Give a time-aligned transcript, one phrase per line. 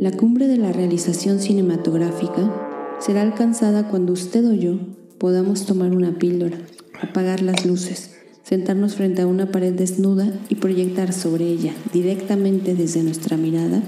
[0.00, 4.78] La cumbre de la realización cinematográfica será alcanzada cuando usted o yo
[5.18, 6.58] podamos tomar una píldora,
[7.00, 13.02] apagar las luces, sentarnos frente a una pared desnuda y proyectar sobre ella, directamente desde
[13.02, 13.82] nuestra mirada,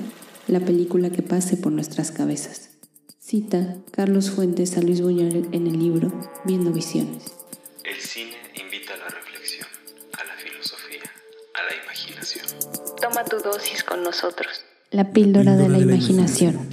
[0.48, 2.70] la película que pase por nuestras cabezas.
[3.18, 6.12] Cita Carlos Fuentes a Luis Buñuel en el libro
[6.44, 7.24] Viendo Visiones.
[7.84, 8.35] El cine
[13.16, 14.62] Toma tu dosis con nosotros.
[14.90, 16.68] La píldora, de la, imaginación.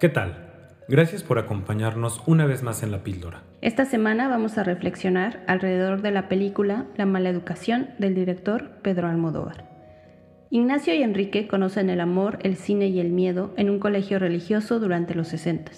[0.00, 0.80] ¿Qué tal?
[0.88, 3.42] Gracias por acompañarnos una vez más en la píldora.
[3.60, 9.08] Esta semana vamos a reflexionar alrededor de la película La mala educación del director Pedro
[9.08, 9.68] Almodóvar.
[10.48, 14.78] Ignacio y Enrique conocen el amor, el cine y el miedo en un colegio religioso
[14.78, 15.70] durante los 60.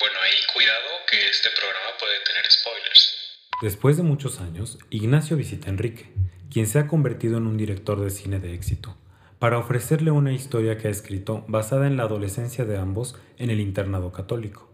[0.00, 3.27] Bueno, ahí cuidado que este programa puede tener spoilers.
[3.60, 6.12] Después de muchos años, Ignacio visita a Enrique,
[6.48, 8.94] quien se ha convertido en un director de cine de éxito,
[9.40, 13.58] para ofrecerle una historia que ha escrito basada en la adolescencia de ambos en el
[13.58, 14.70] internado católico,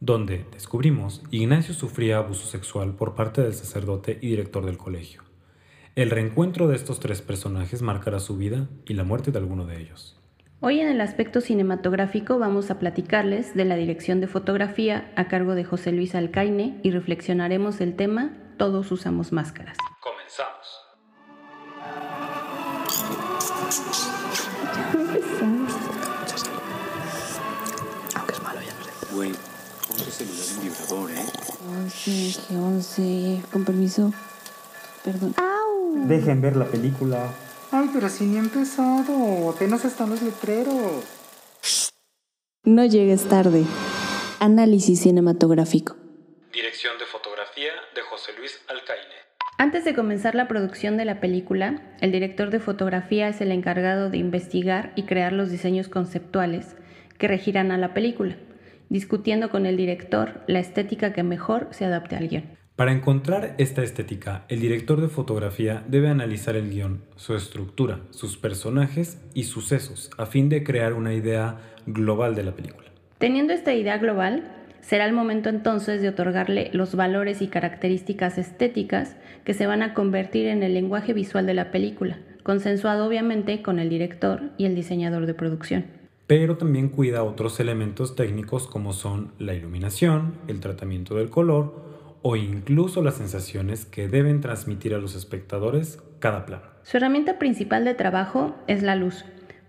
[0.00, 5.20] donde, descubrimos, Ignacio sufría abuso sexual por parte del sacerdote y director del colegio.
[5.94, 9.78] El reencuentro de estos tres personajes marcará su vida y la muerte de alguno de
[9.78, 10.21] ellos.
[10.64, 15.56] Hoy en el aspecto cinematográfico vamos a platicarles de la dirección de fotografía a cargo
[15.56, 19.76] de José Luis Alcaine y reflexionaremos el tema Todos usamos máscaras.
[20.00, 20.82] Comenzamos.
[28.14, 29.16] Aunque es malo, ya no.
[29.16, 31.24] Güey, pon tu celular en vibrador, ¿eh?
[31.82, 33.42] 11, que 11.
[33.52, 34.12] Con permiso.
[35.02, 35.34] Perdón.
[36.06, 37.26] Dejen ver la película.
[37.74, 39.48] Ay, pero si ni he empezado.
[39.48, 41.04] Apenas están los letreros.
[42.64, 43.64] No llegues tarde.
[44.40, 45.96] Análisis cinematográfico.
[46.52, 49.14] Dirección de fotografía de José Luis Alcaine.
[49.56, 54.10] Antes de comenzar la producción de la película, el director de fotografía es el encargado
[54.10, 56.76] de investigar y crear los diseños conceptuales
[57.16, 58.36] que regirán a la película,
[58.90, 62.61] discutiendo con el director la estética que mejor se adapte al guion.
[62.74, 68.38] Para encontrar esta estética, el director de fotografía debe analizar el guion, su estructura, sus
[68.38, 72.88] personajes y sucesos, a fin de crear una idea global de la película.
[73.18, 74.50] Teniendo esta idea global,
[74.80, 79.92] será el momento entonces de otorgarle los valores y características estéticas que se van a
[79.92, 84.74] convertir en el lenguaje visual de la película, consensuado obviamente con el director y el
[84.74, 85.84] diseñador de producción.
[86.26, 91.91] Pero también cuida otros elementos técnicos como son la iluminación, el tratamiento del color
[92.22, 96.64] o incluso las sensaciones que deben transmitir a los espectadores cada plano.
[96.82, 99.24] Su herramienta principal de trabajo es la luz,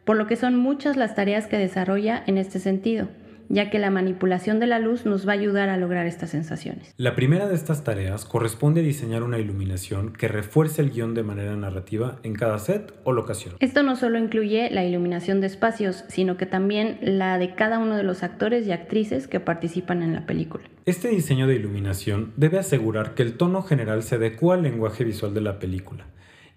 [0.06, 3.08] por lo que son muchas las tareas que desarrolla en este sentido
[3.54, 6.94] ya que la manipulación de la luz nos va a ayudar a lograr estas sensaciones.
[6.98, 11.24] La primera de estas tareas corresponde a diseñar una iluminación que refuerce el guion de
[11.24, 13.56] manera narrativa en cada set o locación.
[13.60, 17.96] Esto no solo incluye la iluminación de espacios, sino que también la de cada uno
[17.96, 20.64] de los actores y actrices que participan en la película.
[20.86, 25.34] Este diseño de iluminación debe asegurar que el tono general se adecua al lenguaje visual
[25.34, 26.06] de la película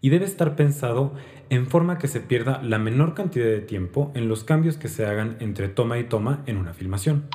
[0.07, 1.15] y debe estar pensado
[1.51, 5.05] en forma que se pierda la menor cantidad de tiempo en los cambios que se
[5.05, 7.27] hagan entre toma y toma en una filmación.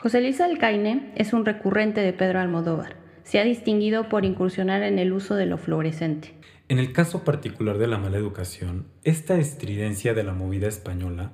[0.00, 2.96] José Luis Alcaine es un recurrente de Pedro Almodóvar.
[3.22, 6.34] Se ha distinguido por incursionar en el uso de lo fluorescente.
[6.68, 11.30] En el caso particular de la mala educación, esta estridencia de la movida española,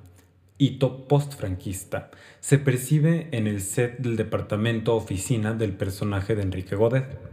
[0.59, 7.32] hito post-franquista, se percibe en el set del departamento oficina del personaje de Enrique Godet.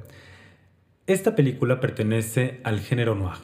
[1.06, 3.38] Esta película pertenece al género noir,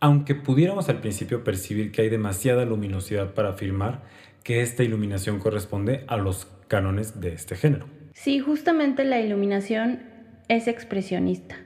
[0.00, 4.02] aunque pudiéramos al principio percibir que hay demasiada luminosidad para afirmar
[4.44, 7.86] que esta iluminación corresponde a los cánones de este género.
[8.14, 10.00] Sí, justamente la iluminación
[10.48, 11.56] es expresionista.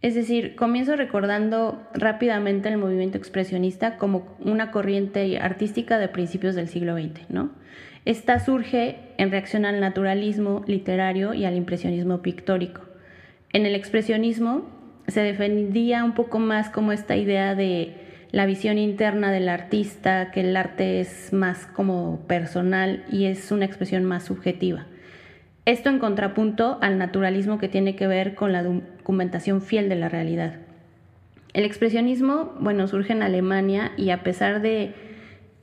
[0.00, 6.68] Es decir, comienzo recordando rápidamente el movimiento expresionista como una corriente artística de principios del
[6.68, 7.50] siglo XX, ¿no?
[8.04, 12.87] Esta surge en reacción al naturalismo literario y al impresionismo pictórico.
[13.52, 14.66] En el expresionismo
[15.06, 17.94] se defendía un poco más como esta idea de
[18.30, 23.64] la visión interna del artista, que el arte es más como personal y es una
[23.64, 24.86] expresión más subjetiva.
[25.64, 30.08] Esto en contrapunto al naturalismo que tiene que ver con la documentación fiel de la
[30.08, 30.56] realidad.
[31.54, 34.92] El expresionismo, bueno, surge en Alemania y a pesar de,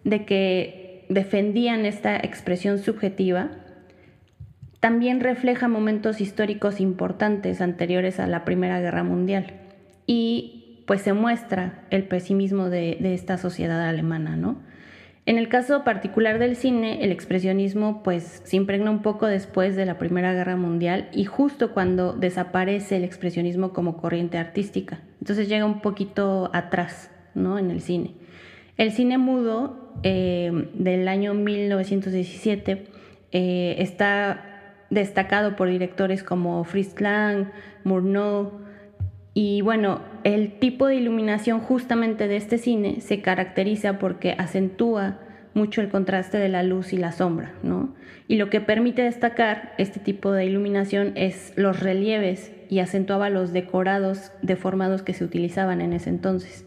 [0.04, 3.52] de que defendían esta expresión subjetiva,
[4.86, 9.48] también refleja momentos históricos importantes anteriores a la Primera Guerra Mundial
[10.06, 14.62] y pues se muestra el pesimismo de, esta sociedad alemana, ¿no?
[15.26, 19.88] En el caso particular del cine, el expresionismo pues se impregna un poco después de
[19.88, 25.00] la Primera Guerra Mundial y justo cuando desaparece el expresionismo como corriente artística.
[25.20, 27.58] Entonces llega un poquito atrás, ¿no?
[27.58, 28.14] En el cine.
[28.78, 32.86] El cine mudo eh, del año 1917
[33.32, 34.52] eh, está
[34.90, 37.52] destacado por directores como Fritz Lang,
[37.84, 38.66] Murnau,
[39.38, 45.20] y bueno, el tipo de iluminación justamente de este cine se caracteriza porque acentúa
[45.54, 47.94] mucho el contraste de la luz y la sombra, ¿no?
[48.30, 53.52] Y lo que permite destacar este tipo de iluminación es los relieves y acentuaba los
[53.52, 56.66] decorados deformados que se utilizaban en ese entonces.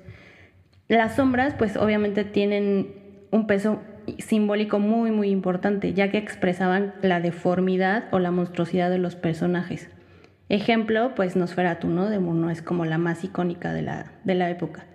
[0.89, 2.95] Las sombras, pues obviamente tienen
[3.31, 3.81] un peso
[4.19, 9.91] simbólico muy muy importante, ya que expresaban la deformidad o la monstruosidad de los personajes.
[10.49, 12.09] Ejemplo, pues Nosferatu, ¿no?
[12.09, 14.87] De Murnau es como la más icónica de la, de la época.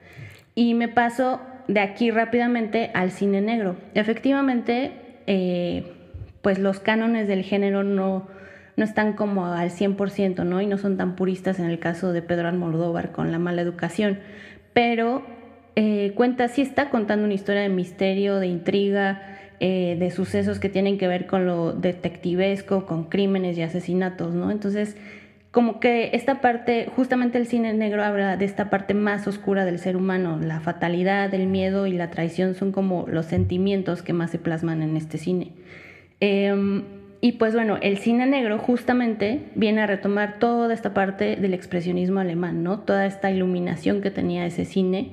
[0.56, 3.75] Y me paso de aquí rápidamente al cine negro.
[3.94, 4.92] Efectivamente,
[5.27, 5.94] eh,
[6.42, 8.27] pues los cánones del género no,
[8.75, 10.62] no están como al 100%, ¿no?
[10.62, 14.19] Y no son tan puristas en el caso de Pedro Almodóvar con La mala educación.
[14.74, 15.24] Pero
[15.75, 19.21] eh, cuenta, sí está contando una historia de misterio, de intriga,
[19.59, 24.51] eh, de sucesos que tienen que ver con lo detectivesco, con crímenes y asesinatos, ¿no?
[24.51, 24.97] Entonces,
[25.51, 29.77] como que esta parte, justamente el cine negro habla de esta parte más oscura del
[29.77, 34.31] ser humano, la fatalidad, el miedo y la traición son como los sentimientos que más
[34.31, 35.51] se plasman en este cine.
[36.19, 36.83] Em,
[37.21, 42.19] y pues bueno, el cine negro justamente viene a retomar toda esta parte del expresionismo
[42.19, 42.79] alemán, ¿no?
[42.79, 45.11] Toda esta iluminación que tenía ese cine,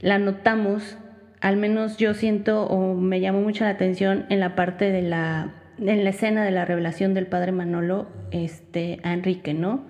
[0.00, 0.98] la notamos,
[1.40, 5.54] al menos yo siento o me llamó mucho la atención en la parte de la
[5.78, 9.84] en la escena de la revelación del padre Manolo este, a Enrique, ¿no?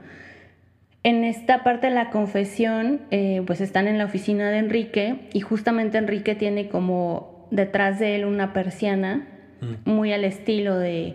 [1.03, 5.41] En esta parte de la confesión, eh, pues están en la oficina de Enrique y
[5.41, 9.29] justamente Enrique tiene como detrás de él una persiana
[9.61, 9.89] mm.
[9.89, 11.15] muy al estilo de,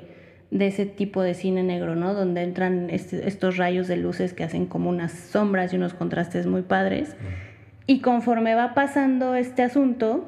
[0.58, 2.14] ese tipo de cine negro, ¿no?
[2.14, 6.48] Donde entran este, estos rayos de luces que hacen como unas sombras y unos contrastes
[6.48, 7.10] muy padres.
[7.20, 7.51] Mm.
[7.92, 10.26] Y conforme va pasando este asunto,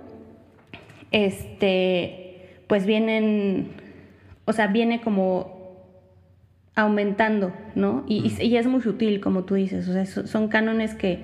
[1.12, 3.72] este, pues vienen
[4.44, 5.78] o sea, viene como
[6.76, 8.04] aumentando, ¿no?
[8.06, 11.24] Y, y, es muy sutil, como tú dices, o sea, son cánones que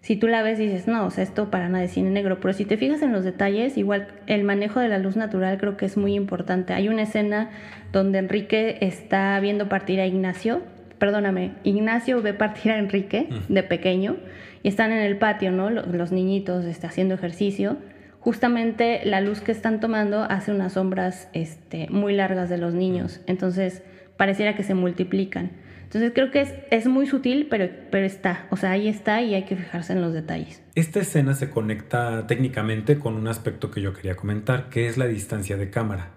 [0.00, 2.54] si tú la ves dices, no, o sea, esto para nada es cine negro, pero
[2.54, 5.86] si te fijas en los detalles, igual el manejo de la luz natural creo que
[5.86, 6.72] es muy importante.
[6.72, 7.50] Hay una escena
[7.90, 10.62] donde Enrique está viendo partir a Ignacio,
[11.00, 14.18] perdóname, Ignacio ve partir a Enrique de pequeño
[14.64, 15.70] y están en el patio, ¿no?
[15.70, 17.76] Los, niñitos está haciendo ejercicio
[18.18, 23.20] justamente la luz que están tomando hace unas sombras este, muy largas de los niños.
[23.26, 23.82] Entonces,
[24.16, 25.50] pareciera que se multiplican.
[25.82, 28.46] Entonces creo que es, es, muy sutil, pero, pero está.
[28.50, 30.62] O sea, ahí está y hay que fijarse en los detalles.
[30.74, 35.06] Esta escena se conecta técnicamente con un aspecto que yo quería comentar, que es la
[35.06, 36.12] distancia de cámara.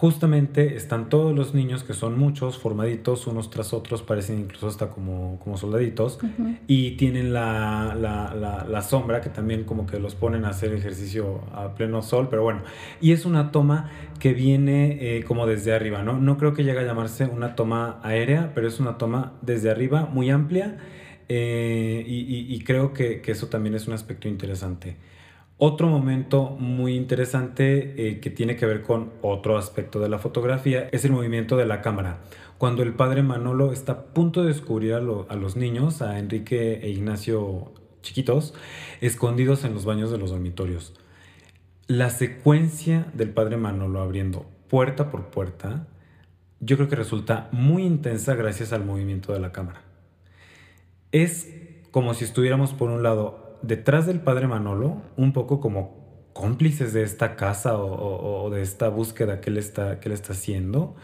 [0.00, 4.90] Justamente están todos los niños, que son muchos, formaditos unos tras otros, parecen incluso hasta
[4.90, 6.20] como, como soldaditos,
[6.68, 11.40] y tienen la, la, la, sombra que también como que los ponen a hacer ejercicio
[11.52, 12.60] a pleno sol, pero bueno,
[13.00, 13.90] y es una toma
[14.20, 16.20] que viene eh, como desde arriba, ¿no?
[16.20, 20.06] No creo que llegue a llamarse una toma aérea, pero es una toma desde arriba
[20.06, 20.78] muy amplia,
[21.28, 24.96] eh, y, y, creo que, que eso también es un aspecto interesante.
[25.60, 30.88] Otro momento muy interesante eh, que tiene que ver con otro aspecto de la fotografía
[30.92, 32.20] es el movimiento de la cámara.
[32.58, 36.90] Cuando el padre Manolo está a punto de descubrir a, los niños, a Enrique e
[36.90, 37.72] Ignacio
[38.02, 38.54] chiquitos,
[39.00, 40.94] escondidos en los baños de los dormitorios.
[41.88, 45.88] La secuencia del padre Manolo abriendo puerta por puerta,
[46.60, 49.82] yo creo que resulta muy intensa gracias al movimiento de la cámara.
[51.10, 51.52] Es
[51.90, 57.02] como si estuviéramos por un lado detrás del padre Manolo, un poco como cómplices de
[57.02, 60.94] esta casa o, de esta búsqueda que él está, que él está haciendo.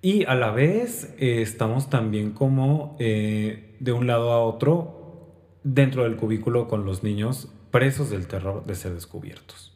[0.00, 6.04] Y a la vez eh, estamos también como eh, de un lado a otro dentro
[6.04, 9.74] del cubículo con los niños presos del terror de ser descubiertos.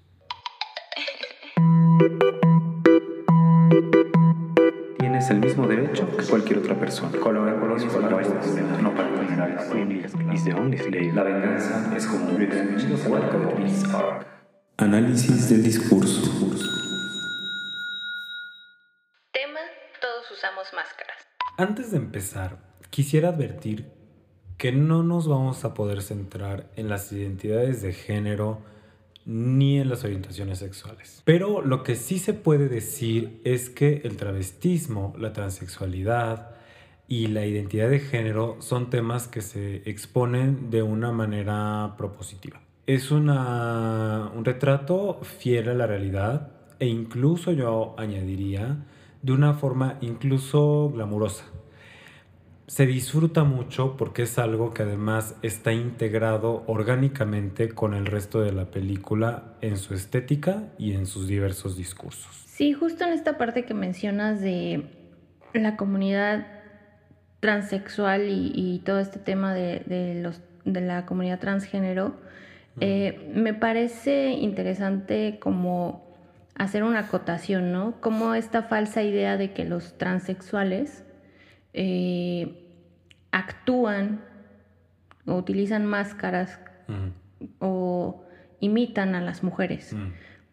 [5.29, 7.19] Tienes el mismo derecho que cualquier otra persona.
[7.21, 7.93] Colabora con los no
[8.95, 9.11] para
[11.13, 12.39] La venganza es como un
[14.79, 16.23] Análisis del discurso.
[19.33, 19.61] Tema:
[20.01, 21.17] Todos usamos máscaras.
[21.59, 22.57] Antes de empezar,
[22.89, 23.93] quisiera advertir
[24.57, 28.63] que no nos vamos a poder centrar en las identidades de género
[29.29, 31.23] ni en las orientaciones sexuales.
[31.27, 36.57] Pero lo que sí se puede decir es que el travestismo, la transexualidad
[37.09, 42.63] y la identidad de género son temas que se exponen de una manera propositiva.
[42.87, 48.87] Es una, un retrato fiel a la realidad e incluso yo añadiría
[49.21, 51.45] de una forma incluso glamurosa.
[52.69, 58.53] Se disfruta mucho porque es algo que además está integrado orgánicamente con el resto de
[58.53, 62.45] la película en su estética y en sus diversos discursos.
[62.45, 64.85] Sí, justo en esta parte que mencionas de
[65.55, 66.47] la comunidad
[67.41, 72.17] transexual y, y todo este tema de, de, los, de la comunidad transgénero,
[72.81, 76.07] eh, me parece interesante como
[76.55, 77.95] hacer una acotación, ¿no?
[78.03, 81.05] Como esta falsa idea de que los transexuales
[81.73, 82.67] eh,
[83.31, 84.21] actúan
[85.27, 86.59] o utilizan máscaras
[87.59, 88.25] o
[88.61, 89.95] imitan a las mujeres,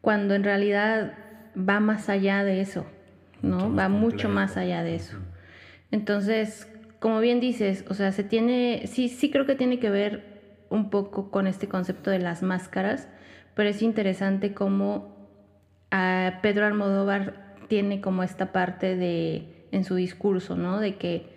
[0.01, 1.13] cuando en realidad
[1.57, 2.85] va más allá de eso,
[3.41, 3.73] ¿no?
[3.73, 5.17] va mucho más allá de eso.
[5.91, 10.35] Entonces, como bien dices, o sea, se tiene, sí, sí creo que tiene que ver
[10.69, 13.07] un poco con este concepto de las máscaras,
[13.53, 15.15] pero es interesante cómo
[15.91, 20.79] a Pedro Almodóvar tiene como esta parte de en su discurso, ¿no?
[20.79, 21.29] De que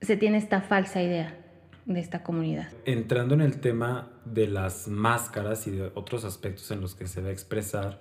[0.00, 1.38] se tiene esta falsa idea
[1.86, 2.68] de esta comunidad.
[2.84, 7.22] Entrando en el tema de las máscaras y de otros aspectos en los que se
[7.22, 8.00] va a expresar,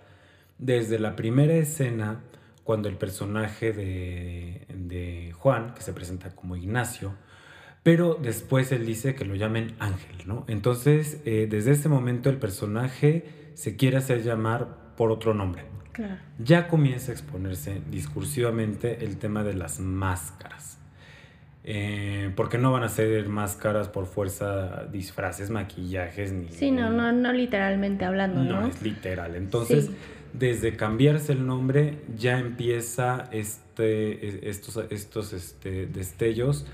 [0.57, 2.23] desde la primera escena,
[2.63, 7.13] cuando el personaje de, Juan, que se presenta como Ignacio,
[7.83, 10.45] pero después él dice que lo llamen Ángel, ¿no?
[10.47, 15.74] Entonces, eh, desde ese momento el personaje se quiere hacer llamar por otro nombre.
[15.95, 16.17] Claro.
[16.39, 20.77] Ya comienza a exponerse discursivamente el tema de las máscaras.
[21.63, 26.49] Eh, porque no van a ser máscaras por fuerza, disfraces, maquillajes, ni...
[26.49, 28.61] Sí, no, no, no literalmente hablando, ¿no?
[28.61, 29.35] No, es literal.
[29.35, 29.95] Entonces, sí.
[30.33, 36.67] desde cambiarse el nombre ya empieza este, estos, estos este, destellos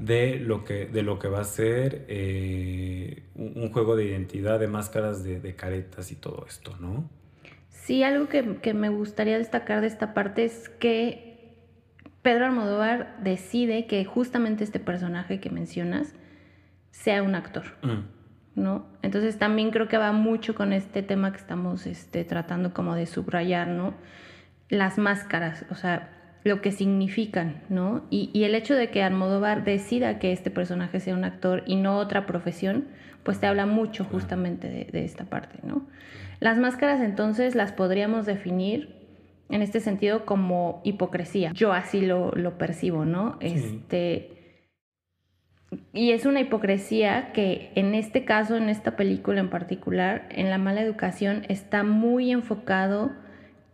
[0.00, 4.58] de lo que, de lo que va a ser eh, un, un, juego de identidad,
[4.58, 7.08] de máscaras, de, de, caretas y todo esto, ¿no?
[7.86, 11.54] Sí, algo que, que, me gustaría destacar de esta parte es que
[12.20, 16.12] Pedro Almodóvar decide que justamente este personaje que mencionas
[16.90, 18.60] sea un actor, mm.
[18.60, 18.86] ¿no?
[19.02, 23.06] Entonces también creo que va mucho con este tema que estamos este, tratando como de
[23.06, 23.94] subrayar, ¿no?
[24.68, 26.10] Las máscaras, o sea,
[26.42, 28.04] lo que significan, ¿no?
[28.10, 31.76] Y, y, el hecho de que Almodóvar decida que este personaje sea un actor y
[31.76, 32.88] no otra profesión,
[33.22, 35.86] pues te habla mucho justamente de, de, esta parte, ¿no?
[36.40, 38.96] Las máscaras entonces las podríamos definir
[39.48, 41.52] en este sentido como hipocresía.
[41.52, 43.38] Yo así lo, lo percibo, ¿no?
[43.40, 43.46] Sí.
[43.46, 44.36] Este,
[45.92, 50.58] y es una hipocresía que en este caso, en esta película en particular, en la
[50.58, 53.12] mala educación, está muy enfocado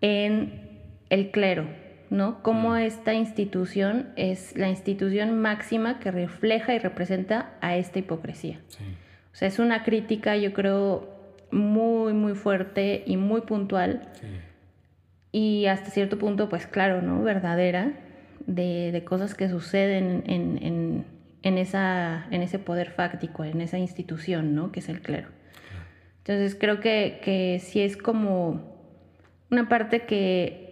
[0.01, 1.67] en el clero,
[2.11, 2.43] ¿no?
[2.43, 8.61] Cómo esta institución es la institución máxima que refleja y representa a esta hipocresía.
[8.69, 8.85] Sí.
[9.33, 11.12] O sea, es una crítica, yo creo,
[11.53, 14.09] muy, muy fuerte y muy puntual.
[14.15, 14.27] Sí.
[15.33, 17.23] Y hasta cierto punto, pues claro, ¿no?
[17.23, 17.93] Verdadera,
[18.47, 21.05] de, de cosas que suceden en, en,
[21.43, 24.73] en, esa, en ese poder fáctico, en esa institución, ¿no?
[24.73, 25.29] Que es el clero.
[26.19, 28.73] Entonces creo que, que sí es como
[29.51, 30.63] una parte que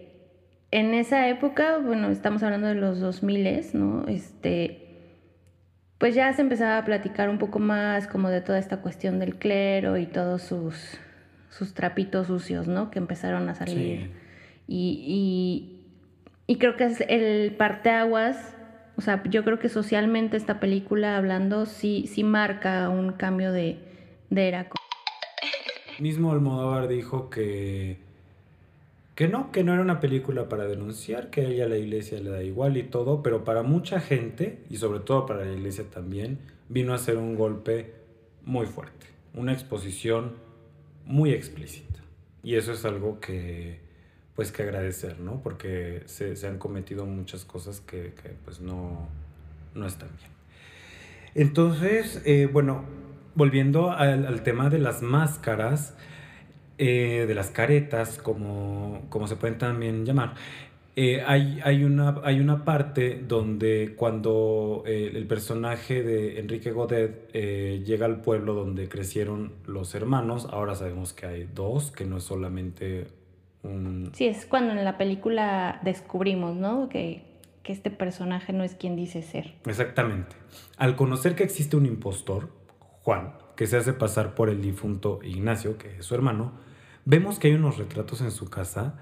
[0.71, 4.07] en esa época, bueno, estamos hablando de los 2000, ¿no?
[4.07, 4.89] Este,
[6.00, 9.37] pues ya se empezaba a platicar un poco más como de toda esta cuestión del
[9.37, 10.99] clero y todos sus,
[11.50, 12.90] sus trapitos sucios, ¿no?
[12.90, 13.76] Que empezaron a salir.
[13.76, 14.11] Sí.
[14.66, 15.85] Y,
[16.47, 18.57] y, y, creo que es el parteaguas,
[18.97, 23.78] o sea, yo creo que socialmente esta película hablando sí, sí marca un cambio de,
[24.30, 24.69] de era.
[25.99, 27.99] Mismo Almodóvar dijo que
[29.14, 32.31] que no, que no era una película para denunciar, que a ella la iglesia le
[32.31, 36.38] da igual y todo, pero para mucha gente, y sobre todo para la iglesia también,
[36.69, 37.95] vino a ser un golpe
[38.45, 40.35] muy fuerte, una exposición
[41.05, 42.00] muy explícita.
[42.43, 43.81] Y eso es algo que,
[44.35, 45.43] pues, que agradecer, ¿no?
[45.43, 49.09] Porque se, se han cometido muchas cosas que, que pues, no,
[49.75, 50.31] no están bien.
[51.35, 52.85] Entonces, eh, bueno,
[53.35, 55.97] volviendo al, al tema de las máscaras,
[56.81, 60.35] eh, de las caretas, como, como se pueden también llamar,
[60.97, 67.31] eh, hay, hay, una, hay una parte donde cuando eh, el personaje de Enrique Godet
[67.33, 72.17] eh, llega al pueblo donde crecieron los hermanos, ahora sabemos que hay dos, que no
[72.17, 73.07] es solamente
[73.63, 74.11] un...
[74.15, 76.89] Sí, es cuando en la película descubrimos, ¿no?
[76.89, 77.23] Que,
[77.63, 79.55] que este personaje no es quien dice ser.
[79.67, 80.35] Exactamente.
[80.77, 82.49] Al conocer que existe un impostor,
[83.03, 86.53] Juan, que se hace pasar por el difunto Ignacio, que es su hermano,
[87.04, 88.99] Vemos que hay unos retratos en su casa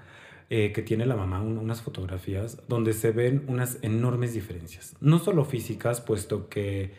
[0.49, 4.95] eh, que tiene la mamá, un, unas fotografías donde se ven unas enormes diferencias.
[5.01, 6.93] No solo físicas, puesto que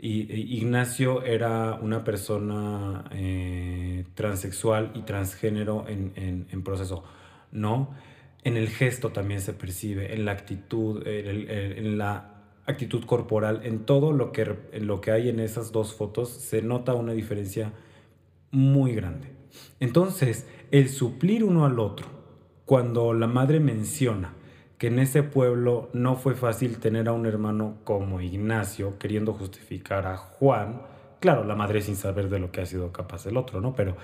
[0.00, 7.02] Y, e Ignacio era una persona eh, transexual y transgénero en, en, en, proceso,
[7.50, 7.90] ¿no?
[8.44, 13.86] En el gesto también se percibe, en la actitud, en, en la actitud corporal, en
[13.86, 17.72] todo lo que, en lo que hay en esas dos fotos, se nota una diferencia
[18.52, 19.37] muy grande.
[19.80, 22.06] Entonces, el suplir uno al otro,
[22.64, 24.34] cuando la madre menciona
[24.78, 30.06] que en ese pueblo no fue fácil tener a un hermano como Ignacio queriendo justificar
[30.06, 30.82] a Juan,
[31.20, 33.74] claro, la madre sin saber de lo que ha sido capaz el otro, ¿no?
[33.74, 33.96] Pero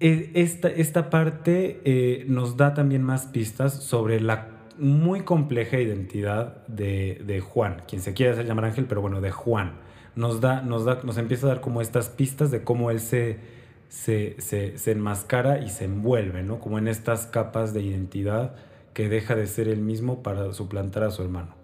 [0.00, 4.48] eh, esta, esta parte eh, nos da también más pistas sobre la
[4.78, 9.30] muy compleja identidad de, de, Juan, quien se quiere hacer llamar Ángel, pero bueno, de
[9.30, 9.72] Juan.
[10.14, 13.38] Nos, da, nos, da, nos empieza a dar como estas pistas de cómo él se,
[13.88, 16.58] se, se, se enmascara y se envuelve, ¿no?
[16.58, 18.54] Como en estas capas de identidad
[18.96, 21.54] que deja de ser el mismo para suplantar a su hermano,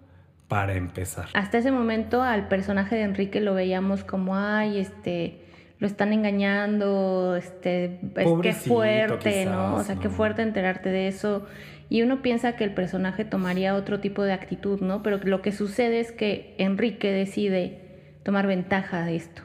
[0.48, 1.28] para empezar.
[1.32, 5.40] Hasta ese momento al personaje de Enrique lo veíamos como, ay, este,
[5.78, 9.76] lo están engañando, este, es que fuerte, ¿no?
[9.76, 11.46] O sea, qué fuerte enterarte de eso.
[11.88, 15.02] Y uno piensa que el personaje tomaría otro tipo de actitud, ¿no?
[15.02, 17.80] Pero lo que sucede es que Enrique decide
[18.22, 19.42] tomar ventaja de esto.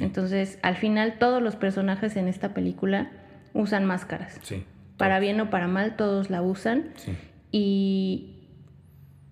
[0.00, 3.10] Entonces, al final, todos los personajes en esta película
[3.52, 4.38] usan máscaras.
[4.42, 4.64] Sí.
[4.96, 6.90] Para bien o para mal, todos la usan.
[6.96, 7.16] Sí.
[7.52, 8.48] Y,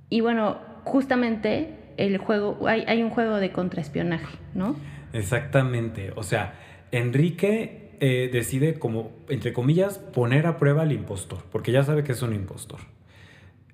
[0.09, 4.77] y bueno, justamente el juego, hay, hay un juego de contraespionaje, ¿no?
[5.13, 6.13] Exactamente.
[6.17, 6.55] O sea,
[6.91, 12.13] Enrique eh, decide como, entre comillas, poner a prueba al impostor, porque ya sabe que
[12.13, 12.81] es un impostor.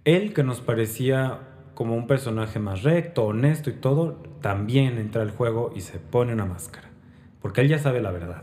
[0.05, 1.41] Él, que nos parecía
[1.79, 6.33] como un personaje más recto, honesto y todo, también entra al juego y se pone
[6.33, 6.89] una máscara.
[7.41, 8.43] Porque él ya sabe la verdad.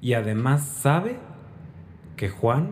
[0.00, 1.18] Y además sabe
[2.16, 2.70] que Juan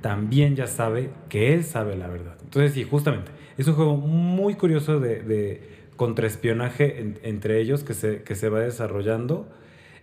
[0.00, 2.34] también ya sabe que él sabe la verdad.
[2.42, 8.24] Entonces, sí, justamente, es un juego muy curioso de, de contraespionaje entre ellos que se,
[8.24, 9.48] que se va desarrollando.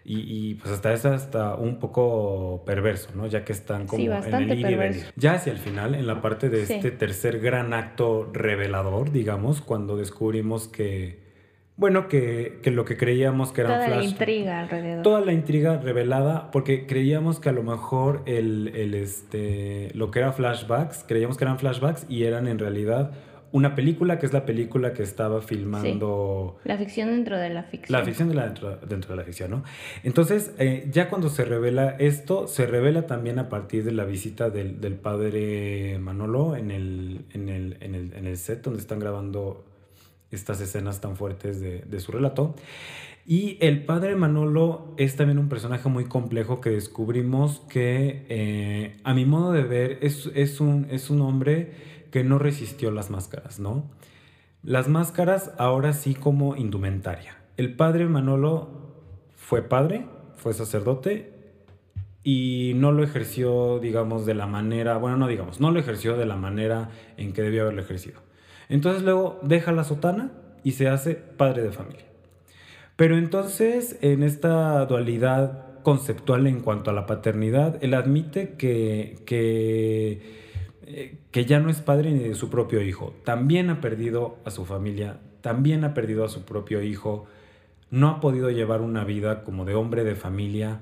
[0.05, 3.25] Y, y, pues hasta es hasta un poco perverso, ¿no?
[3.27, 5.03] Ya que están como sí, en el ir y venir.
[5.15, 6.73] Ya hacia el final, en la parte de sí.
[6.73, 11.23] este tercer gran acto revelador, digamos, cuando descubrimos que,
[11.77, 15.03] bueno, que, que lo que creíamos que era toda flash, la intriga alrededor.
[15.03, 20.19] Toda la intriga revelada, porque creíamos que a lo mejor el, el, este, lo que
[20.19, 23.13] era flashbacks, creíamos que eran flashbacks y eran en realidad
[23.53, 26.57] una película que es la película que estaba filmando...
[26.63, 26.69] Sí.
[26.69, 27.99] La ficción dentro de la ficción.
[27.99, 29.63] La ficción de la dentro, dentro de la ficción, ¿no?
[30.03, 34.49] Entonces, eh, ya cuando se revela esto, se revela también a partir de la visita
[34.49, 38.97] del, del padre Manolo en el, en, el, en, el, en el set donde están
[38.97, 39.63] grabando
[40.31, 42.55] estas escenas tan fuertes de, de su relato.
[43.27, 49.13] Y el padre Manolo es también un personaje muy complejo que descubrimos que, eh, a
[49.13, 53.59] mi modo de ver, es, es, un, es un hombre que no resistió las máscaras,
[53.59, 53.89] ¿no?
[54.61, 57.37] Las máscaras ahora sí como indumentaria.
[57.57, 58.69] El padre Manolo
[59.35, 61.33] fue padre, fue sacerdote
[62.23, 66.27] y no lo ejerció, digamos, de la manera, bueno, no digamos, no lo ejerció de
[66.27, 68.19] la manera en que debió haberlo ejercido.
[68.69, 72.05] Entonces luego deja la sotana y se hace padre de familia.
[72.95, 80.43] Pero entonces, en esta dualidad conceptual en cuanto a la paternidad, él admite que, que
[81.33, 84.65] que ya no es padre ni de su propio hijo, también ha perdido a su
[84.65, 87.25] familia, también ha perdido a su propio hijo,
[87.89, 90.81] no ha podido llevar una vida como de hombre de familia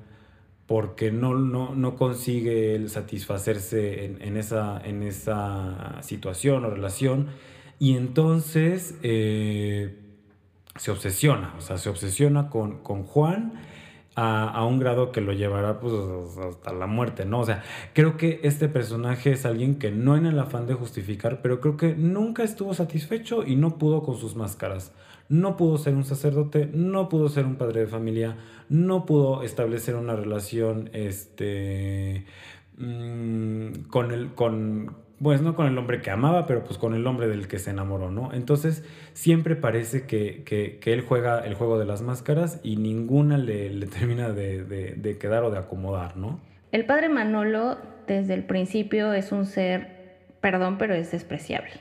[0.67, 7.27] porque no, no, no consigue el satisfacerse en, esa, en esa situación o relación.
[7.79, 9.99] Y entonces eh,
[10.75, 13.53] se obsesiona, o sea, se obsesiona con, con Juan
[14.23, 15.93] a, un grado que lo llevará pues
[16.37, 17.39] hasta la muerte, ¿no?
[17.39, 21.41] O sea, creo que este personaje es alguien que no en el afán de justificar,
[21.41, 24.93] pero creo que nunca estuvo satisfecho y no pudo con sus máscaras.
[25.27, 28.35] No pudo ser un sacerdote, no pudo ser un padre de familia,
[28.69, 32.25] no pudo establecer una relación este,
[32.77, 37.05] mmm, con, el, con, pues no con el hombre que amaba, pero pues con el
[37.05, 38.33] hombre del que se enamoró, ¿no?
[38.33, 43.37] Entonces siempre parece que, que, que él juega el juego de las máscaras y ninguna
[43.37, 46.39] le, le termina de, de, de, quedar o de acomodar, ¿no?
[46.71, 51.73] El padre Manolo desde el principio es un ser, perdón, pero es despreciable,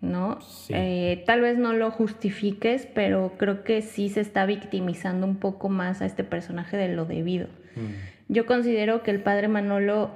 [0.00, 0.40] ¿no?
[0.40, 0.72] Sí.
[0.74, 5.68] Eh, tal vez no lo justifiques, pero creo que sí se está victimizando un poco
[5.68, 7.48] más a este personaje de lo debido.
[7.76, 8.32] Mm.
[8.32, 10.10] Yo considero que el padre Manolo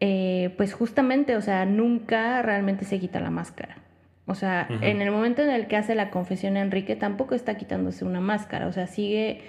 [0.00, 3.76] eh, pues justamente, o sea, nunca realmente se quita la máscara.
[4.26, 4.78] O sea, uh -huh.
[4.82, 8.20] en el momento en el que hace la confesión a Enrique, tampoco está quitándose una
[8.20, 8.66] máscara.
[8.66, 9.42] O sea, sigue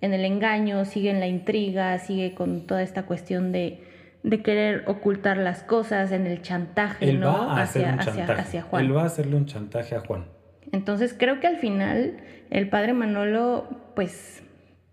[0.00, 3.82] en el engaño, sigue en la intriga, sigue con toda esta cuestión de,
[4.22, 7.32] de querer ocultar las cosas, en el chantaje, Él ¿no?
[7.32, 8.40] Va a hacia, hacia, chantaje.
[8.40, 8.84] hacia Juan.
[8.84, 10.26] Él va a hacerle un chantaje a Juan.
[10.72, 12.18] Entonces creo que al final
[12.50, 14.42] el padre Manolo pues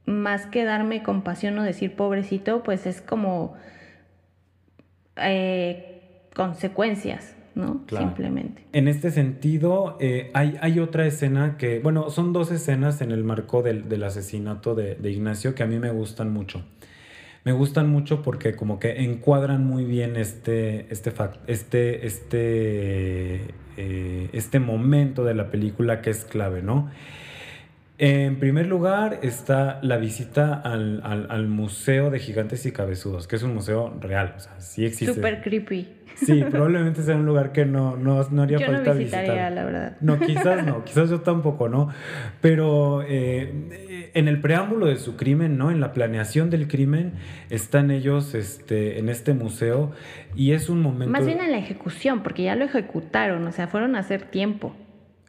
[0.05, 3.55] más que darme compasión o decir pobrecito, pues es como
[5.19, 6.01] eh,
[6.35, 7.83] consecuencias, ¿no?
[7.87, 8.07] Claro.
[8.07, 8.63] Simplemente.
[8.73, 13.23] En este sentido, eh, hay, hay otra escena que, bueno, son dos escenas en el
[13.23, 16.63] marco del, del asesinato de, de Ignacio que a mí me gustan mucho.
[17.43, 23.35] Me gustan mucho porque como que encuadran muy bien este, este, fac- este, este,
[23.77, 26.89] eh, este momento de la película que es clave, ¿no?
[27.99, 33.35] En primer lugar está la visita al, al- al Museo de Gigantes y Cabezudos, que
[33.37, 35.15] es un museo real, o sea, sí existe.
[35.15, 35.93] Súper creepy.
[36.15, 39.51] Sí, probablemente sea un lugar que no, no, no haría Yo no falta visitaría, visitar.
[39.51, 39.97] la verdad.
[40.01, 41.89] No, quizás no, quizás yo tampoco, ¿no?
[42.41, 45.69] Pero eh, en el preámbulo de su crimen, ¿no?
[45.69, 47.13] En la planeación del crimen,
[47.51, 49.91] están ellos este, en este museo
[50.35, 51.11] y es un momento...
[51.11, 54.75] Más bien en la ejecución, porque ya lo ejecutaron, o sea, fueron a hacer tiempo.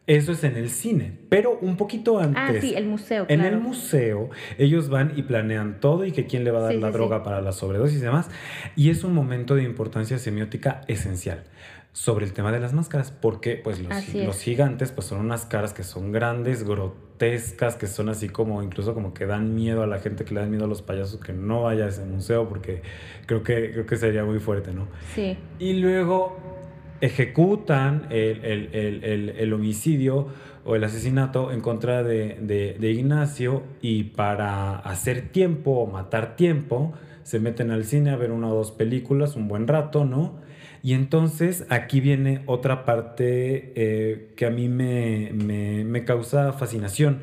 [0.08, 2.56] Eso es en el cine, pero un poquito antes.
[2.56, 3.56] Ah, sí, el museo, En claro.
[3.56, 6.80] el museo, ellos van y planean todo y que quién le va a dar Sí,
[6.80, 7.24] la sí, droga sí.
[7.24, 8.30] para la sobredosis y demás.
[8.74, 11.44] Y es un momento de importancia semiótica esencial
[11.92, 15.82] sobre el tema de las máscaras, porque pues los, gigantes pues son unas caras que
[15.82, 20.24] son grandes, grotescas, que son así como incluso como que dan miedo a la gente,
[20.24, 22.80] que le dan miedo a los payasos, que no vaya a ese museo porque
[23.26, 24.88] creo que, creo que sería muy fuerte, ¿no?
[25.14, 25.36] Sí.
[25.58, 26.57] Y luego
[27.00, 28.68] ejecutan el, el-
[29.04, 30.28] el- el- homicidio
[30.64, 36.36] o el asesinato en contra de, de- de Ignacio y para hacer tiempo o matar
[36.36, 40.36] tiempo se meten al cine a ver una o dos películas un buen rato, ¿no?
[40.82, 47.20] Y entonces aquí viene otra parte eh, que a mí me, me- me causa fascinación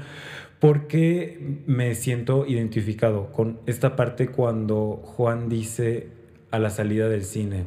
[0.59, 6.07] porque me siento identificado con esta parte cuando Juan dice
[6.51, 7.65] a la salida del cine,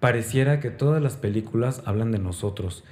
[0.00, 2.84] pareciera que todas las películas hablan de nosotros.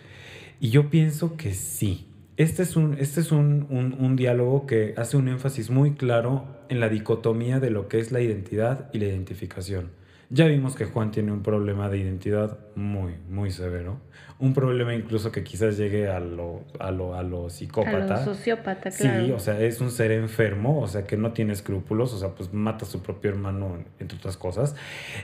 [0.60, 2.06] Y yo pienso que sí.
[2.36, 6.46] Este es, un, este es un, un- un diálogo que hace un énfasis muy claro
[6.68, 9.90] en la dicotomía de lo que es la identidad y la identificación.
[10.30, 13.98] Ya vimos que Juan tiene un problema de identidad muy, muy severo.
[14.38, 18.24] Un problema incluso que quizás llegue a lo, a lo, a lo A psicópata.
[18.24, 19.24] lo sociópata, claro.
[19.24, 22.28] Sí, o sea, es un ser enfermo, o sea, que no tiene escrúpulos, o sea,
[22.30, 24.76] pues mata a su propio hermano, entre otras cosas.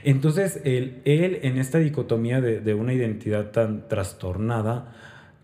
[0.03, 4.95] Entonces, él, él en esta dicotomía de, de una identidad tan trastornada,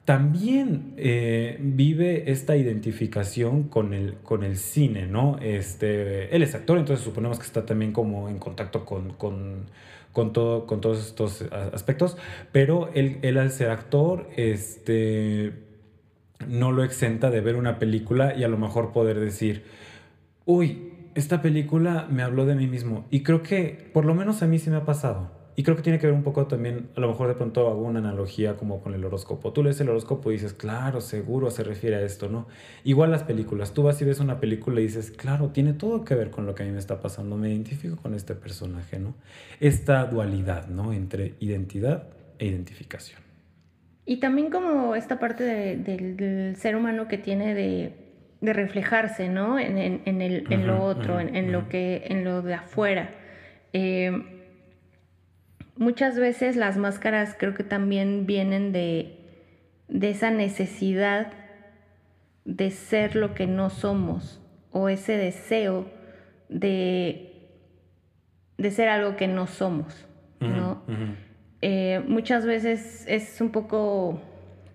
[0.04, 5.38] también eh, vive esta identificación con el, con el cine, ¿no?
[5.40, 9.66] Este, él es actor, entonces suponemos que está también como en contacto con, con,
[10.12, 12.16] con, todo, con todos estos aspectos,
[12.50, 15.52] pero él, él al ser actor, este,
[16.48, 19.64] no lo exenta de ver una película y a lo mejor poder decir,
[20.44, 23.06] uy, esta película me habló de mí mismo.
[23.10, 25.39] Y creo que, por lo menos a mí sí me ha pasado.
[25.60, 27.82] Y creo que tiene que ver un poco también, a lo mejor de pronto hago
[27.82, 29.52] una analogía como con el horóscopo.
[29.52, 32.46] Tú lees el horóscopo y dices, claro, seguro se refiere a esto, ¿no?
[32.82, 33.74] Igual las películas.
[33.74, 36.54] Tú vas y ves una película y dices, claro, tiene todo que ver con lo
[36.54, 37.36] que a mí me está pasando.
[37.36, 39.12] Me identifico con este personaje, ¿no?
[39.60, 40.94] Esta dualidad, ¿no?
[40.94, 42.04] Entre identidad
[42.38, 43.20] e identificación.
[44.06, 47.92] Y también como esta parte de- del, del ser humano que tiene de,
[48.40, 49.58] de reflejarse, ¿no?
[49.58, 53.10] En, en- en el, en lo otro, en, lo que, en lo de afuera.
[53.74, 54.38] Eh,
[55.80, 59.16] muchas veces las máscaras creo que también vienen de,
[59.88, 61.32] de esa necesidad
[62.44, 65.90] de ser lo que no somos o ese deseo
[66.50, 67.32] de,
[68.58, 70.06] de ser algo que no somos,
[70.38, 70.82] ¿no?
[71.62, 74.20] Eh, muchas veces es un poco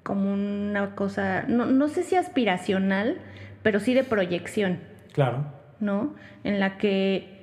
[0.02, 3.20] como una cosa, no, no sé si aspiracional,
[3.62, 4.80] pero sí de proyección,
[5.14, 5.46] Claro.
[5.80, 6.16] ¿no?
[6.44, 7.35] En la que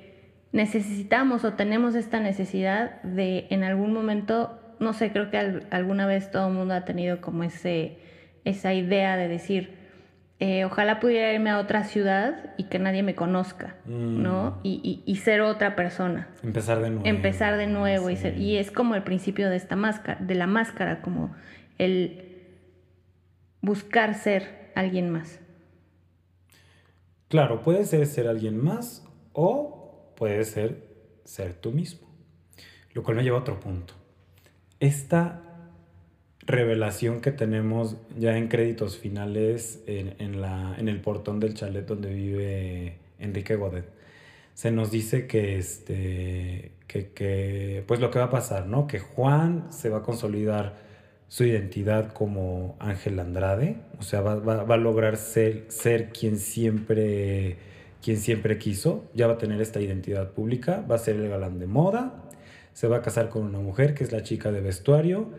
[0.53, 6.05] necesitamos o tenemos esta necesidad de en algún momento, no sé, creo que al- alguna
[6.05, 7.97] vez todo el mundo ha tenido como ese,
[8.45, 9.73] esa idea de decir,
[10.39, 14.51] eh, ojalá pudiera irme a otra ciudad y que nadie me conozca, ¿no?
[14.51, 14.59] Mm.
[14.63, 17.05] Y, y- y ser otra persona Empezar de nuevo.
[17.05, 20.47] empezar de nuevo y, ser- y es como el principio de esta máscara, de la
[20.47, 21.33] máscara, como
[21.79, 22.29] el
[23.61, 25.39] buscar ser alguien más.
[27.29, 29.82] Claro, puede ser ser alguien más o
[30.15, 30.91] puede ser
[31.25, 32.07] ser tú mismo.
[32.93, 33.93] Lo cual me lleva a otro punto.
[34.79, 35.41] Esta
[36.45, 41.85] revelación que tenemos ya en créditos finales en, en la, en el portón del chalet
[41.85, 43.85] donde vive Enrique Godet.
[44.53, 48.85] Se nos dice que, este, que, que, pues lo que va a pasar, ¿no?
[48.87, 50.75] Que Juan se va a consolidar
[51.29, 56.37] su identidad como Ángel Andrade, o sea, va, va- va a lograr ser, ser quien,
[56.37, 57.57] siempre,
[58.03, 61.57] quien siempre quiso, ya va a tener esta identidad pública, va a ser el galán
[61.57, 62.29] de moda,
[62.73, 65.29] se va a casar con una mujer que es la chica de vestuario,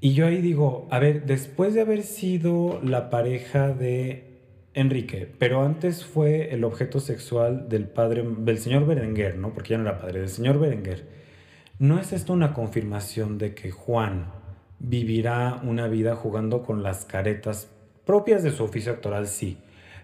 [0.00, 4.34] y yo ahí digo, a ver, después de haber sido la pareja de
[4.74, 9.54] Enrique, pero antes fue el objeto sexual del padre, del señor Berenguer, ¿no?
[9.54, 11.06] Porque ya no era padre, del señor Berenguer.
[11.78, 14.26] ¿No es esto una confirmación de que Juan
[14.78, 17.70] vivirá una vida jugando con las caretas
[18.04, 19.26] propias de su oficio actoral?
[19.26, 19.58] Sí,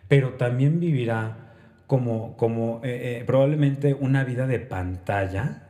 [0.09, 1.50] pero también vivirá
[1.91, 5.65] como, como eh, eh, probablemente una vida de pantalla.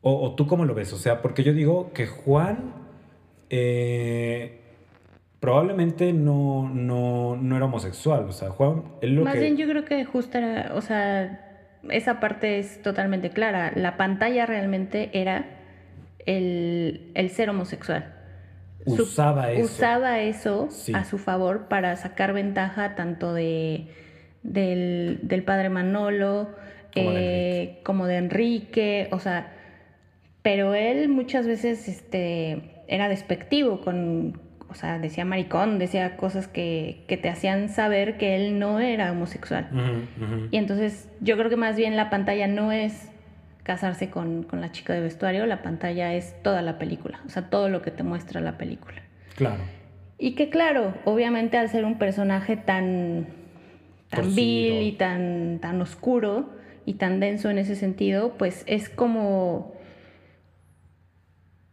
[0.00, 0.92] O, o, tú cómo lo ves?
[0.92, 2.74] O sea, porque yo digo que Juan
[3.48, 4.58] eh,
[5.38, 8.24] probablemente no, no, no, era homosexual.
[8.24, 8.82] O sea, Juan...
[9.02, 9.40] Él lo Más que...
[9.42, 13.70] bien yo creo que justo era, o sea, esa parte es totalmente clara.
[13.76, 15.44] La pantalla realmente era
[16.26, 18.16] el, el ser homosexual.
[18.84, 19.64] Usaba eso.
[19.64, 20.92] Usaba eso sí.
[20.92, 23.86] a su favor para sacar ventaja tanto de,
[24.42, 26.50] del, del padre Manolo
[26.94, 29.08] como, eh, de como, de Enrique.
[29.12, 29.52] O sea,
[30.42, 37.04] pero él muchas veces este, era despectivo con, o sea, decía maricón, decía cosas que,
[37.06, 39.68] que, te hacían saber que él no era homosexual.
[39.72, 40.48] Uh -huh, uh -huh.
[40.50, 43.10] Y entonces yo creo que más bien la pantalla no es
[43.62, 47.50] casarse con, con, la chica de vestuario, la pantalla es toda la película, o sea,
[47.50, 49.02] todo lo que te muestra la película.
[49.36, 49.62] Claro.
[50.18, 53.26] Y que claro, obviamente al ser un personaje tan,
[54.10, 56.50] tan vil y tan, tan oscuro
[56.84, 59.72] y tan denso en ese sentido, pues es como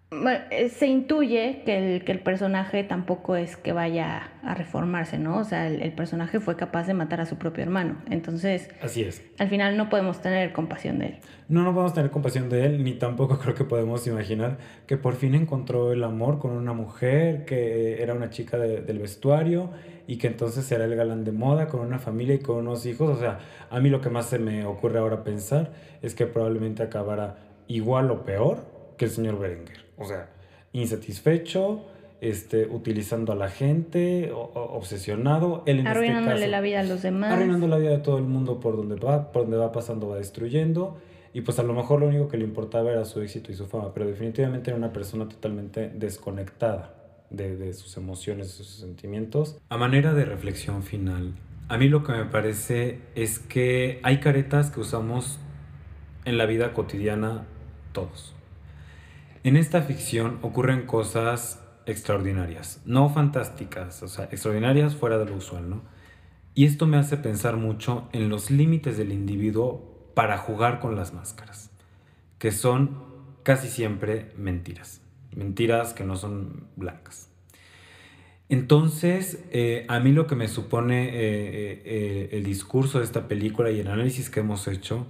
[0.10, 5.40] se intuye que el, que el personaje tampoco es que vaya a reformarse, ¿no?
[5.40, 7.98] O sea, el, el, personaje fue capaz de matar a su propio hermano.
[8.10, 9.22] Entonces, así es.
[9.38, 11.16] Al final no podemos tener compasión de él.
[11.50, 15.16] No, no podemos tener compasión de él, ni tampoco creo que podemos imaginar que por
[15.16, 19.72] fin encontró el amor con una mujer que era una chica de, del vestuario
[20.08, 23.18] y que entonces será el galán de moda con una familia y con unos hijos.
[23.18, 23.40] O sea,
[23.70, 28.10] a mí lo que más se me ocurre ahora pensar es que probablemente acabará igual
[28.10, 28.64] o peor
[28.98, 29.87] que el señor Berenguer.
[29.98, 30.30] O sea,
[30.74, 31.86] insatisfecho,
[32.22, 35.64] este, utilizando a la gente, o, o, obsesionado.
[35.66, 37.34] Él en Arruinándole este caso, la vida a los demás.
[37.34, 40.18] Arruinando la vida de todo el mundo por donde va, por donde va pasando, va
[40.18, 40.98] destruyendo.
[41.34, 43.68] Y pues a lo mejor lo único que le importaba era su éxito y su
[43.68, 46.96] fama, pero definitivamente era una persona totalmente desconectada
[47.30, 49.60] de, de sus emociones, de sus sentimientos.
[49.70, 51.34] A manera de reflexión final,
[51.70, 55.38] a mí lo que me parece es que hay caretas que usamos
[56.26, 57.46] en la vida cotidiana
[57.92, 58.37] todos.
[59.48, 65.70] En esta ficción ocurren cosas extraordinarias, no fantásticas, o sea, extraordinarias fuera de lo usual,
[65.70, 65.84] ¿no?
[66.54, 71.14] Y esto me hace pensar mucho en los límites del individuo para jugar con las
[71.14, 71.72] máscaras,
[72.40, 72.98] que son
[73.44, 75.00] casi siempre mentiras,
[75.34, 77.30] mentiras que no son blancas.
[78.50, 83.72] Entonces, eh, a mí lo que me supone eh, eh, el discurso de esta película
[83.72, 85.08] y el análisis que hemos hecho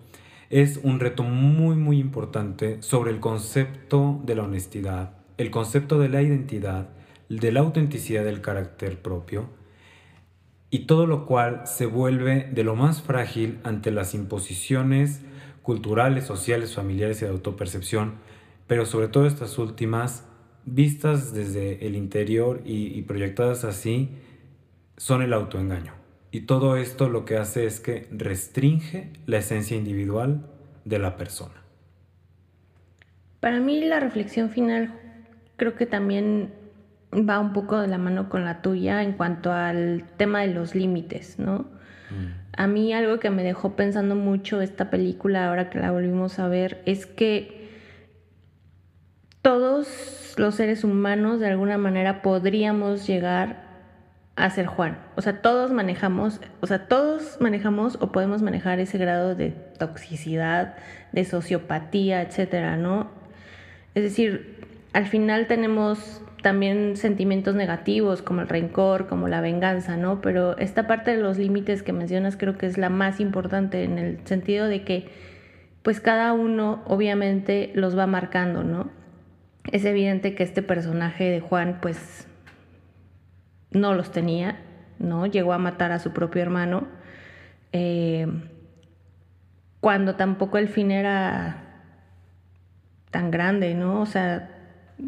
[0.49, 6.09] es un reto muy muy importante sobre el concepto de la honestidad, el concepto de
[6.09, 6.89] la identidad,
[7.29, 9.49] de la autenticidad del carácter propio,
[10.69, 15.21] y todo lo cual se vuelve de lo más frágil ante las imposiciones
[15.61, 18.15] culturales, sociales, familiares y de autopercepción,
[18.67, 20.25] pero sobre todo estas últimas,
[20.65, 24.09] vistas desde el interior y, proyectadas así,
[24.97, 25.93] son el autoengaño.
[26.31, 30.45] Y todo esto lo que hace es que restringe la esencia individual
[30.85, 31.55] de la persona.
[33.39, 34.93] Para mí la reflexión final
[35.55, 36.53] creo que también
[37.13, 40.75] va un poco de la mano con la tuya en cuanto al tema de los
[40.75, 41.59] límites, ¿no?
[42.09, 42.47] Mm.
[42.57, 46.47] A mí algo que me dejó pensando mucho esta película ahora que la volvimos a
[46.47, 47.69] ver es que
[49.41, 53.66] todos los seres humanos de alguna manera podríamos llegar
[54.37, 54.97] a ser Juan.
[55.15, 60.75] O sea, todos manejamos, o sea, todos manejamos o podemos manejar ese grado de toxicidad,
[61.11, 63.09] de sociopatía, etcétera, ¿no?
[63.95, 70.21] Es decir, al final tenemos también sentimientos negativos como el rencor, como la venganza, ¿no?
[70.21, 73.97] Pero esta parte de los límites que mencionas creo que es la más importante en
[73.97, 75.09] el sentido de que
[75.81, 78.91] pues cada uno obviamente los va marcando, ¿no?
[79.71, 82.26] Es evidente que este personaje de Juan pues
[83.79, 84.59] no los tenía,
[84.99, 85.25] ¿no?
[85.25, 86.87] Llegó a matar a su propio hermano,
[87.71, 88.27] eh,
[89.79, 91.63] cuando tampoco el fin era
[93.11, 94.01] tan grande, ¿no?
[94.01, 94.49] O sea,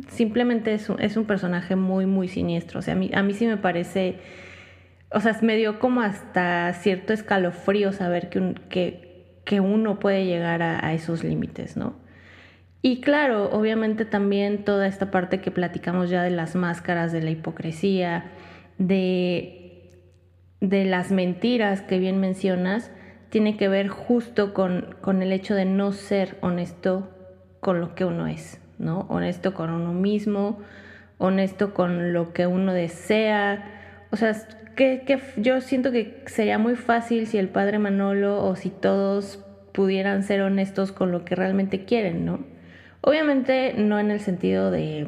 [0.10, 2.80] simplemente es un, es un personaje muy, muy siniestro.
[2.80, 4.20] O sea, a mí, a mí sí me parece,
[5.12, 10.26] o sea, me dio como hasta cierto escalofrío saber que, un, que, que uno puede
[10.26, 11.96] llegar a, a esos límites, ¿no?
[12.82, 17.32] Y claro, obviamente también toda esta parte que platicamos ya de las máscaras, de la
[17.32, 18.32] hipocresía,
[18.80, 19.92] de,
[20.62, 22.92] de las mentiras que bien mencionas,
[23.30, 27.12] tiene que ver justo con, con el hecho de no ser honesto
[27.60, 29.02] con lo que uno es, ¿no?
[29.10, 30.60] Honesto con uno mismo,
[31.20, 34.08] honesto con lo que uno desea.
[34.10, 34.34] O sea,
[34.76, 39.46] que, que yo siento que sería muy fácil si el padre Manolo o si todos
[39.74, 42.40] pudieran ser honestos con lo que realmente quieren, ¿no?
[43.02, 45.08] Obviamente no en el sentido de,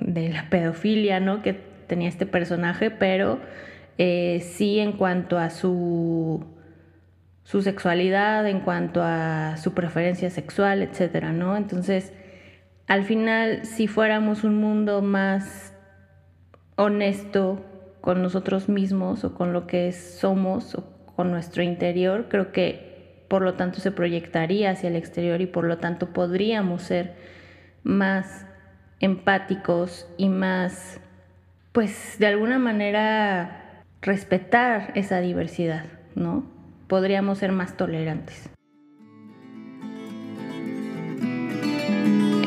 [0.00, 1.42] de la pedofilia, ¿no?
[1.42, 3.38] Que tenía este personaje, pero
[3.98, 6.44] eh, sí en cuanto a su,
[7.44, 11.56] su sexualidad, en cuanto a su preferencia sexual, etcétera, ¿no?
[11.56, 12.12] Entonces,
[12.88, 15.72] al final, si fuéramos un mundo más
[16.74, 17.64] honesto
[18.00, 23.42] con nosotros mismos o con lo que somos o con nuestro interior, creo que por
[23.42, 27.14] lo tanto se proyectaría hacia el exterior y por lo tanto podríamos ser
[27.84, 28.46] más
[28.98, 31.00] empáticos y más,
[31.74, 36.44] pues de alguna manera respetar esa diversidad, ¿no?
[36.86, 38.48] Podríamos ser más tolerantes.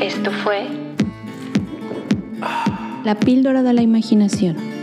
[0.02, 0.68] Esto fue
[3.04, 4.77] La píldora de la imaginación.